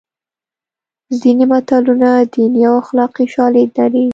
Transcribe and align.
ځینې 1.21 1.45
متلونه 1.51 2.09
دیني 2.33 2.61
او 2.69 2.73
اخلاقي 2.83 3.25
شالید 3.35 3.69
لري 3.77 4.05